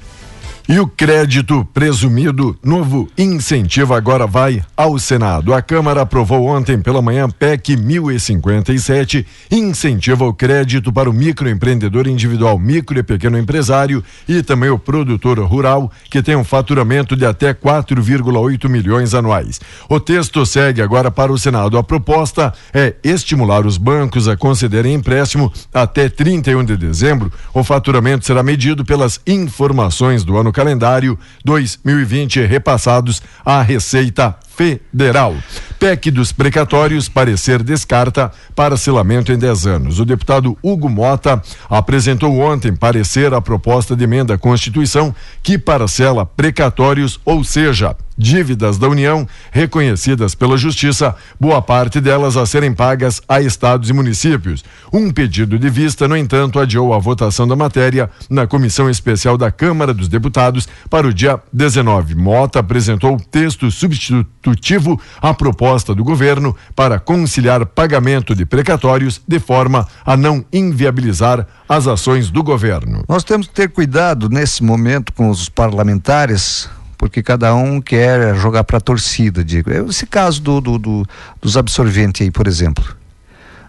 [0.71, 5.51] E o crédito presumido, novo incentivo agora vai ao Senado.
[5.51, 12.59] A Câmara aprovou ontem pela manhã PEC 1057, incentiva o crédito para o microempreendedor individual,
[12.59, 17.51] micro e pequeno empresário e também o produtor rural, que tem um faturamento de até
[17.51, 19.59] 4,8 milhões anuais.
[19.89, 21.79] O texto segue agora para o Senado.
[21.79, 27.33] A proposta é estimular os bancos a concederem empréstimo até 31 de dezembro.
[27.55, 35.33] O faturamento será medido pelas informações do ano calendário 2020 repassados à Receita Federal.
[35.79, 39.99] PEC dos precatórios, parecer descarta parcelamento em 10 anos.
[40.01, 46.25] O deputado Hugo Mota apresentou ontem parecer a proposta de emenda à Constituição que parcela
[46.25, 53.21] precatórios, ou seja, dívidas da União reconhecidas pela Justiça, boa parte delas a serem pagas
[53.29, 54.63] a estados e municípios.
[54.91, 59.49] Um pedido de vista, no entanto, adiou a votação da matéria na Comissão Especial da
[59.49, 62.13] Câmara dos Deputados para o dia 19.
[62.15, 69.87] Mota apresentou texto substitutivo à proposta do governo para conciliar pagamento de precatórios de forma
[70.05, 73.03] a não inviabilizar as ações do governo.
[73.07, 78.65] Nós temos que ter cuidado nesse momento com os parlamentares porque cada um quer jogar
[78.65, 79.71] para a torcida, digo.
[79.89, 81.07] Esse caso do, do, do,
[81.41, 82.83] dos absorventes aí, por exemplo.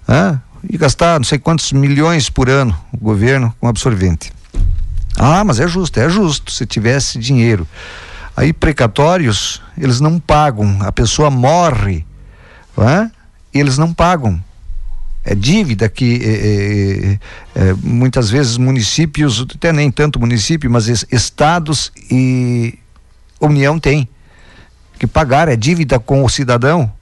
[0.06, 4.32] Ah, e gastar não sei quantos milhões por ano o governo com absorvente.
[5.16, 7.68] Ah, mas é justo, é justo se tivesse dinheiro.
[8.36, 12.04] Aí precatórios, eles não pagam, a pessoa morre,
[13.54, 14.42] e eles não pagam.
[15.24, 21.92] É dívida que é, é, é, muitas vezes municípios, até nem tanto município, mas estados
[22.10, 22.79] e
[23.40, 24.08] União tem
[24.98, 26.92] que pagar, é dívida com o cidadão.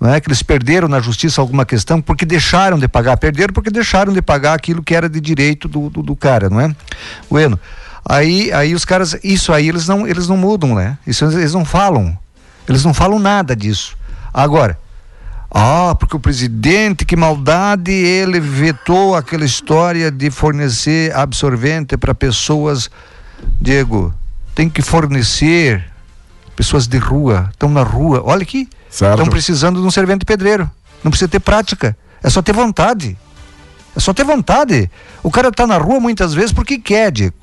[0.00, 3.70] Não é que eles perderam na justiça alguma questão porque deixaram de pagar, perderam porque
[3.70, 6.74] deixaram de pagar aquilo que era de direito do, do, do cara, não é?
[7.30, 7.58] Bueno,
[8.04, 10.98] aí, aí os caras, isso aí eles não, eles não mudam, né?
[11.06, 12.18] Isso eles não falam,
[12.68, 13.96] eles não falam nada disso.
[14.34, 14.76] Agora,
[15.54, 22.90] ah, porque o presidente, que maldade, ele vetou aquela história de fornecer absorvente para pessoas,
[23.60, 24.14] Diego,
[24.54, 25.84] tem que fornecer
[26.54, 30.70] pessoas de rua, estão na rua, olha aqui, estão precisando de um servente pedreiro.
[31.02, 33.16] Não precisa ter prática, é só ter vontade.
[33.94, 34.90] É só ter vontade.
[35.22, 37.42] O cara está na rua muitas vezes porque quer, Diego.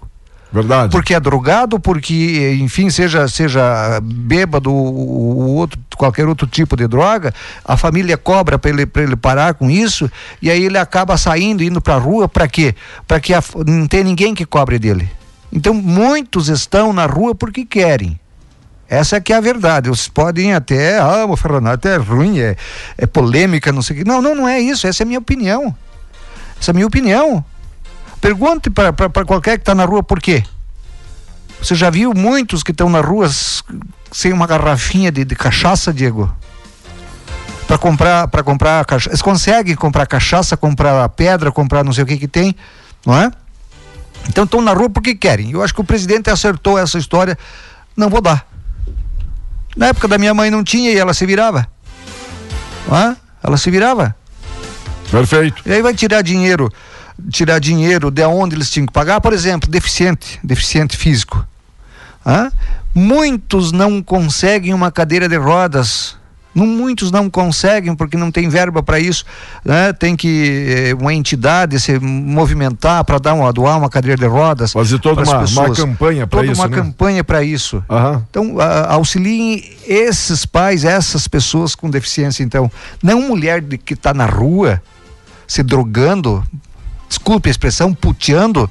[0.51, 0.91] Verdade.
[0.91, 7.31] Porque é drogado, porque, enfim, seja, seja bêbado ou outro, qualquer outro tipo de droga,
[7.63, 10.09] a família cobra para ele, ele parar com isso,
[10.41, 12.73] e aí ele acaba saindo, indo para a rua, para quê?
[13.07, 15.07] Para que a, não tem ninguém que cobre dele.
[15.51, 18.19] Então, muitos estão na rua porque querem.
[18.89, 19.89] Essa é que é a verdade.
[19.89, 22.55] Vocês podem até, ah, o Fernando é ruim, é,
[22.97, 24.07] é polêmica, não sei o que.
[24.07, 24.87] Não, não, não é isso.
[24.87, 25.75] Essa é a minha opinião.
[26.59, 27.45] Essa é a minha opinião.
[28.19, 30.43] Pergunte para qualquer que está na rua por quê.
[31.61, 33.29] Você já viu muitos que estão na rua
[34.11, 36.33] sem uma garrafinha de, de cachaça, Diego?
[37.67, 39.09] Para comprar, para comprar cachaça.
[39.09, 42.55] Eles conseguem comprar cachaça, comprar pedra, comprar não sei o que que tem,
[43.05, 43.31] não é?
[44.27, 45.51] Então estão na rua porque querem.
[45.51, 47.37] Eu acho que o presidente acertou essa história.
[47.95, 48.45] Não vou dar.
[49.75, 51.67] Na época da minha mãe não tinha e ela se virava.
[52.91, 54.15] Ah, ela se virava.
[55.09, 55.61] Perfeito.
[55.65, 56.71] E aí vai tirar dinheiro,
[57.31, 61.45] tirar dinheiro de onde eles tinham que pagar, por exemplo, deficiente, deficiente físico.
[62.25, 62.51] Ah?
[62.93, 66.18] Muitos não conseguem uma cadeira de rodas
[66.59, 69.25] não, muitos não conseguem porque não tem verba para isso,
[69.63, 69.93] né?
[69.93, 74.73] Tem que eh, uma entidade se movimentar para dar uma doar uma cadeira de rodas.
[74.73, 76.55] Fazer toda uma, uma, campanha para isso.
[76.55, 76.83] Toda uma né?
[76.83, 77.83] campanha para isso.
[77.89, 78.23] Uhum.
[78.29, 82.43] Então a, auxiliem esses pais, essas pessoas com deficiência.
[82.43, 84.81] Então, não mulher de, que está na rua
[85.47, 86.43] se drogando
[87.09, 88.69] desculpe a expressão, puteando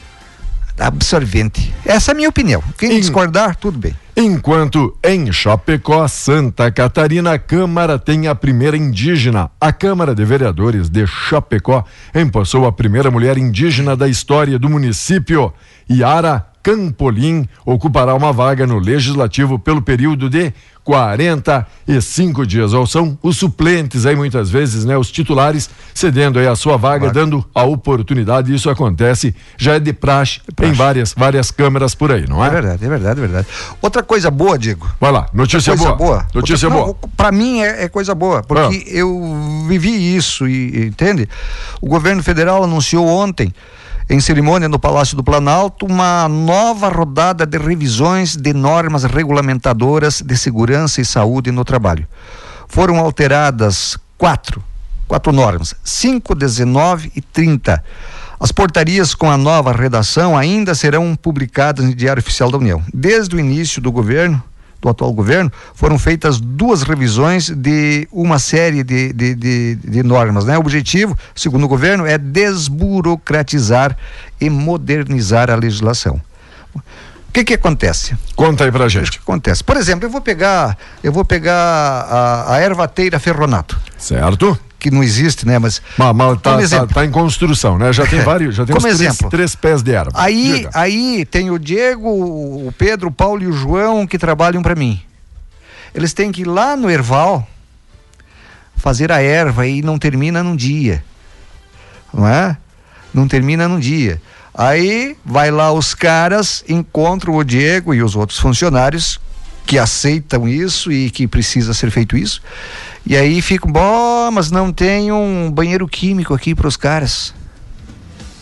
[0.78, 1.74] absorvente.
[1.84, 2.62] Essa é a minha opinião.
[2.78, 3.94] Quem Em- discordar, tudo bem.
[4.16, 9.48] Enquanto em Chapecó, Santa Catarina, a Câmara tem a primeira indígena.
[9.60, 15.52] A Câmara de Vereadores de Chapecó empossou a primeira mulher indígena da história do município.
[15.88, 20.52] Yara Campolim ocupará uma vaga no Legislativo pelo período de
[20.84, 22.72] 45 dias.
[22.72, 24.96] Ou são os suplentes aí muitas vezes, né?
[24.96, 28.54] Os titulares cedendo aí a sua vaga, dando a oportunidade.
[28.54, 32.50] Isso acontece, já é de praxe, em várias, várias câmaras por aí, não É é?
[32.50, 33.46] verdade, é verdade, é verdade.
[33.82, 34.88] Outra coisa boa, Diego.
[35.00, 36.26] Vai lá, notícia coisa boa.
[36.34, 36.96] Notícia Outra- boa.
[37.16, 41.28] Pra mim é, é coisa boa, porque eu vivi isso e, entende?
[41.80, 43.52] O governo federal anunciou ontem
[44.10, 50.34] em cerimônia no Palácio do Planalto uma nova rodada de revisões de normas regulamentadoras de
[50.36, 52.08] segurança e saúde no trabalho.
[52.68, 54.64] Foram alteradas quatro,
[55.06, 57.84] quatro normas, 5, 19 e 30.
[58.40, 62.82] As portarias com a nova redação ainda serão publicadas no Diário Oficial da União.
[62.94, 64.42] Desde o início do governo,
[64.80, 70.44] do atual governo, foram feitas duas revisões de uma série de, de, de, de normas.
[70.44, 70.56] Né?
[70.56, 73.96] O objetivo, segundo o governo, é desburocratizar
[74.40, 76.20] e modernizar a legislação.
[76.74, 78.16] O que que acontece?
[78.34, 79.10] Conta aí pra O gente.
[79.12, 79.62] que acontece?
[79.62, 84.58] Por exemplo, eu vou pegar, eu vou pegar a, a ervateira ferronato, Certo?
[84.78, 85.58] Que não existe, né?
[85.58, 87.92] Mas Mas, mas tá, tá, tá em construção, né?
[87.92, 89.28] Já tem vários, já tem Como três, exemplo.
[89.28, 90.12] três pés de erva.
[90.14, 90.70] Aí, Diga.
[90.74, 95.00] aí tem o Diego, o Pedro, o Paulo e o João que trabalham para mim.
[95.94, 97.46] Eles têm que ir lá no Erval
[98.76, 101.02] fazer a erva e não termina num dia.
[102.12, 102.56] Não é?
[103.12, 104.20] Não termina num dia.
[104.54, 109.20] Aí vai lá os caras, encontram o Diego e os outros funcionários
[109.66, 112.40] que aceitam isso e que precisa ser feito isso.
[113.08, 117.34] E aí ficam, bom, mas não tem um banheiro químico aqui para os caras.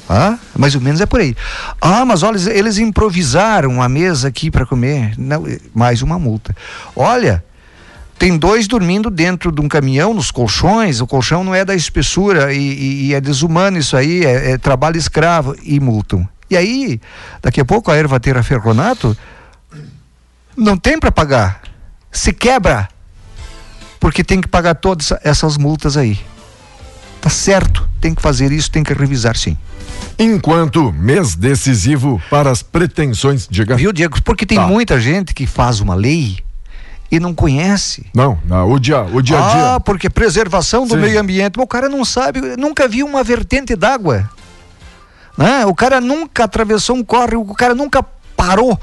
[0.08, 1.36] Ah, mais ou menos é por aí.
[1.80, 5.14] Ah, mas olha, eles- improvisaram a mesa aqui para comer.
[5.16, 6.54] Não, eh, mais uma multa.
[6.96, 7.44] Olha,
[8.18, 11.00] tem dois dormindo dentro de um caminhão, nos colchões.
[11.00, 14.58] O colchão não é da espessura e, e- e é desumano isso aí, é, é
[14.58, 16.28] trabalho escravo e multam.
[16.50, 17.00] E aí,
[17.40, 19.16] daqui a pouco a ervateira ferronato
[20.56, 21.62] não tem para pagar.
[22.10, 22.88] Se quebra.
[23.98, 26.18] Porque tem que pagar todas essas multas aí.
[27.20, 29.56] Tá certo, tem que fazer isso, tem que revisar sim.
[30.18, 33.46] Enquanto mês decisivo para as pretensões.
[33.50, 33.76] Diga.
[33.76, 34.20] Viu, Diego?
[34.22, 34.66] Porque tem Tá.
[34.66, 36.38] muita gente que faz uma lei
[37.10, 38.06] e não conhece.
[38.14, 39.74] Não, não, o dia, o dia a dia.
[39.74, 41.00] Ah, porque preservação do Sim.
[41.00, 41.58] meio ambiente.
[41.58, 44.28] O cara não sabe, nunca viu uma vertente d'água.
[45.36, 45.66] Né?
[45.66, 48.02] O cara nunca atravessou um córrego, o cara nunca
[48.36, 48.78] parou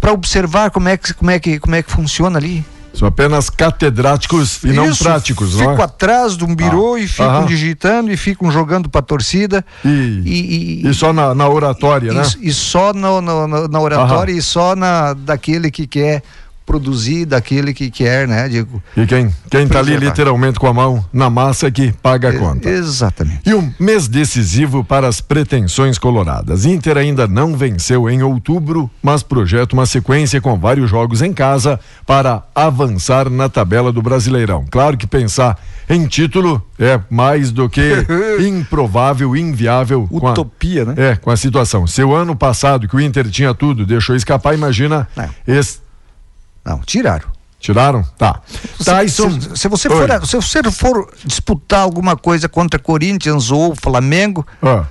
[0.00, 2.64] para observar como é, que, como, é que, como é que funciona ali.
[2.92, 5.82] São apenas catedráticos e não Isso, práticos, não Ficam é?
[5.84, 7.46] atrás de um birô Ah, e ficam aham.
[7.46, 9.64] digitando e ficam jogando para torcida.
[9.84, 12.22] E, E, e- e só na, na oratória, né?
[12.40, 16.22] E, só no, no- no- na oratória e só na daquele que quer
[16.70, 18.80] produzir, daquele que quer, né, Diego?
[18.96, 22.38] E quem, quem tá ali literalmente com a mão na massa é que paga a
[22.38, 22.68] conta.
[22.68, 23.40] Exatamente.
[23.44, 26.64] E um mês decisivo para as pretensões coloradas.
[26.64, 31.80] Inter ainda não venceu em outubro, mas projeta uma sequência com vários jogos em casa
[32.06, 34.64] para avançar na tabela do Brasileirão.
[34.70, 38.06] Claro que pensar em título é mais do que
[38.46, 40.06] improvável, inviável.
[40.08, 40.94] com a- Utopia, né?
[40.96, 41.84] é, com a situação.
[41.84, 45.08] Se o ano passado que o Inter tinha tudo, deixou escapar, imagina.
[45.16, 45.28] Não.
[45.48, 45.79] Esse,
[46.70, 47.26] Não, tiraram.
[47.58, 48.04] tiraram?
[48.16, 48.40] Tá.
[48.84, 49.40] Tyson.
[49.40, 50.06] Se, se você Oi.
[50.06, 54.84] for, se você for disputar alguma coisa contra Corinthians ou Flamengo, Ah.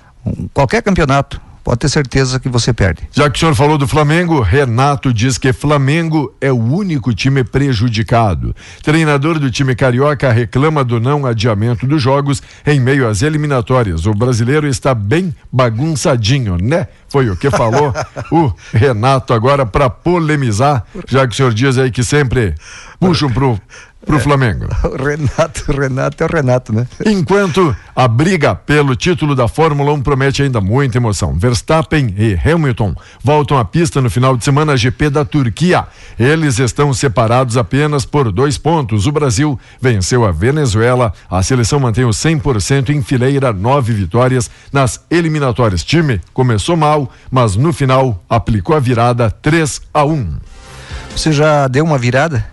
[0.54, 3.04] qualquer campeonato, pode ter certeza que você perde.
[3.12, 7.44] Já que o senhor falou do Flamengo, Renato diz que Flamengo é o único time
[7.46, 8.54] prejudicado.
[8.84, 14.06] Treinador do time carioca reclama do não adiamento dos jogos em meio às eliminatórias.
[14.06, 16.88] O brasileiro está bem bagunçadinho, né?
[17.10, 17.94] Foi o que falou
[18.32, 22.56] o Renato agora para polemizar, já que o senhor diz aí que sempre
[23.00, 23.60] puxam pro,
[24.06, 24.68] pro Flamengo.
[24.84, 26.88] O Renato, o Renato é o Renato, né?
[27.06, 31.38] Enquanto a briga pelo título da Fórmula 1 promete ainda muita emoção.
[31.38, 35.86] Verstappen e Hamilton voltam à pista no final de semana GP da Turquia.
[36.18, 39.06] Eles estão separados apenas por dois pontos.
[39.06, 41.14] O Brasil venceu a Venezuela.
[41.30, 45.84] A seleção mantém o 100% em fileira, nove vitórias nas eliminatórias.
[45.84, 46.99] Time começou mal,
[47.30, 50.34] mas no final aplicou a virada 3 a 1.
[51.16, 52.46] Você já deu uma virada?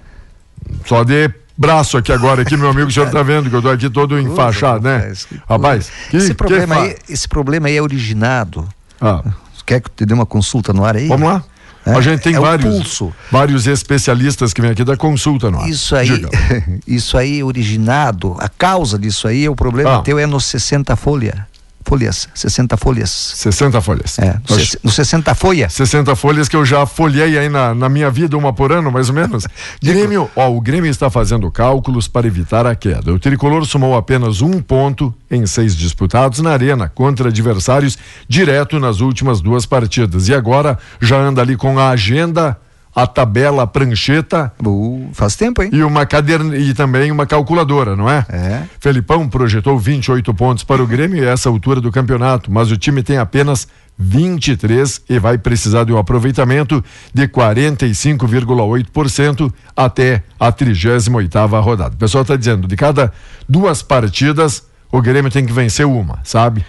[0.85, 3.71] Só de braço aqui agora, aqui, meu amigo, o senhor tá vendo que eu tô
[3.71, 5.13] aqui todo enfaixado, né?
[5.49, 8.69] rapaz, que que, esse, que problema fa- aí, esse problema aí é originado.
[9.01, 9.23] Ah,
[9.65, 11.09] Quer que eu te dê uma consulta no ar aí?
[11.09, 11.43] vamos lá?
[11.85, 15.69] É, a gente tem é vários, vários especialistas que vêm aqui da consulta no ar.
[15.69, 16.29] Isso aí, Diga.
[16.87, 20.03] isso aí é originado, a causa disso aí, o problema Ah.
[20.03, 21.47] teu é no 60 folha.
[21.87, 23.11] Folhas, 60 folhas.
[23.11, 24.19] 60 folhas.
[24.19, 24.79] É, no, Oxe.
[24.83, 25.69] no 60 folha.
[25.69, 29.09] 60 folhas que eu já folhei aí na, na minha vida, uma por ano, mais
[29.09, 29.47] ou menos.
[29.81, 33.13] Grêmio, ó, o Grêmio está fazendo cálculos para evitar a queda.
[33.13, 37.97] O tricolor somou apenas um ponto em seis disputados na arena contra adversários
[38.29, 40.29] direto nas últimas duas partidas.
[40.29, 42.59] E agora já anda ali com a agenda,
[42.97, 45.69] a tabela, a prancheta Uh, faz tempo, hein?
[45.71, 48.25] e uma caderna e também uma calculadora, não é?
[48.31, 48.63] É.
[48.81, 53.03] Felipão projetou 28 pontos para o Grêmio a essa altura do campeonato, mas o time
[53.03, 53.69] tem apenas
[53.99, 56.83] 23 e vai precisar de um aproveitamento
[57.13, 61.95] de 45,8% até a 38ª rodada.
[61.95, 63.13] O pessoal está dizendo, de cada
[63.47, 66.65] duas partidas, o Grêmio tem que vencer uma, sabe?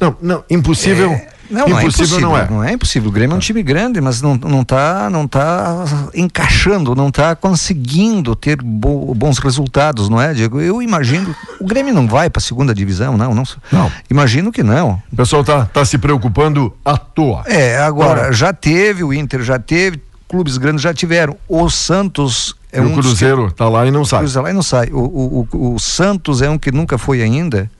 [0.00, 1.16] Não, não, impossível.
[1.50, 2.28] Não, não é impossível impossível.
[2.28, 2.50] não é.
[2.50, 3.08] Não é impossível.
[3.10, 5.84] O Grêmio é um time grande, mas não, não, tá, não tá
[6.14, 10.60] encaixando, não tá conseguindo ter bo- bons resultados, não é, Diego?
[10.60, 11.34] Eu imagino.
[11.60, 13.44] O Grêmio não vai para a segunda divisão, não, não.
[13.70, 13.92] Não.
[14.10, 15.02] Imagino que não.
[15.12, 17.42] O pessoal tá, tá se preocupando à toa.
[17.46, 18.32] É, agora, Ora.
[18.32, 21.36] já teve, o Inter já teve, clubes grandes já tiveram.
[21.48, 24.20] O Santos é E um o dos que- Cruzeiro tá lá e não sai.
[24.20, 24.88] Cruza lá e não sai.
[24.92, 27.70] O, o, o, o Santos é um que nunca foi ainda.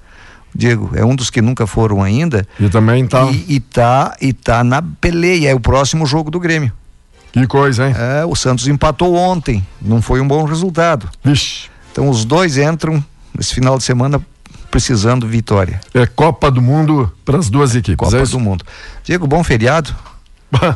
[0.55, 2.47] Diego, é um dos que nunca foram ainda.
[2.61, 3.25] E também tá.
[3.31, 5.51] E, e tá, e tá na peleia.
[5.51, 6.73] É o próximo jogo do Grêmio.
[7.33, 7.95] Que coisa, hein?
[7.99, 9.67] É, o Santos empatou ontem.
[9.83, 11.09] Não foi um bom resultado.
[11.25, 11.69] Vixe.
[11.91, 13.05] Então os dois entram
[13.39, 14.21] esse final de semana
[14.71, 15.81] precisando vitória.
[15.93, 17.97] É Copa do Mundo para as duas equipes.
[17.97, 18.65] Copa é do Mundo.
[19.03, 19.95] Diego, bom feriado.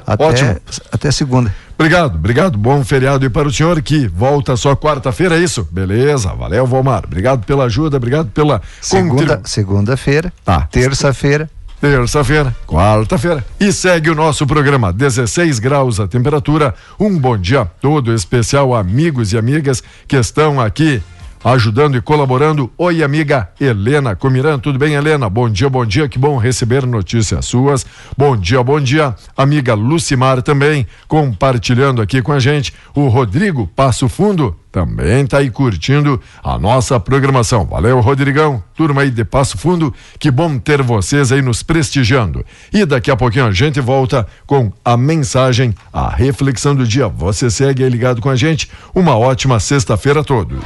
[0.07, 0.57] Até, Ótimo.
[0.91, 1.55] até segunda.
[1.79, 2.59] Obrigado, obrigado.
[2.59, 5.67] Bom feriado e para o senhor que volta só quarta-feira, é isso?
[5.71, 7.05] Beleza, valeu, Valmar.
[7.05, 10.33] Obrigado pela ajuda, obrigado pela Segunda, segunda-feira.
[10.45, 10.63] Tá.
[10.63, 11.49] Terça-feira.
[11.81, 13.47] Terça-feira, quarta-feira.
[13.61, 16.75] E segue o nosso programa, 16 graus a temperatura.
[16.99, 21.01] Um bom dia todo especial, amigos e amigas que estão aqui
[21.45, 22.71] ajudando e colaborando.
[22.77, 25.29] Oi, amiga Helena Comiran, tudo bem, Helena?
[25.29, 27.87] Bom dia, bom dia, que bom receber notícias suas.
[28.17, 29.15] Bom dia, bom dia.
[29.37, 32.73] Amiga Lucimar também compartilhando aqui com a gente.
[32.95, 37.65] O Rodrigo Passo Fundo também tá aí curtindo a nossa programação.
[37.65, 38.63] Valeu, Rodrigão.
[38.77, 42.45] Turma aí de Passo Fundo, que bom ter vocês aí nos prestigiando.
[42.73, 47.09] E daqui a pouquinho a gente volta com a mensagem, a reflexão do dia.
[47.09, 48.71] Você segue aí ligado com a gente.
[48.95, 50.61] Uma ótima sexta-feira a todos.